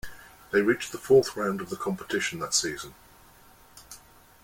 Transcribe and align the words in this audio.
They 0.49 0.63
reached 0.63 0.93
the 0.93 0.97
fourth 0.97 1.35
round 1.37 1.61
of 1.61 1.69
the 1.69 1.75
competition 1.75 2.39
that 2.39 2.55
season. 2.55 2.95